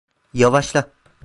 [0.33, 0.91] Yavaşla.